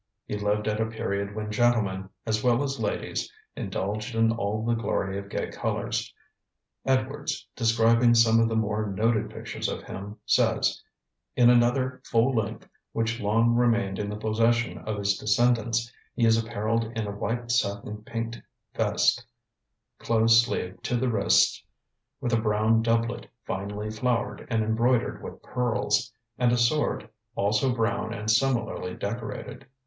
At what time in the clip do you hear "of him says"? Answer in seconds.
9.69-10.81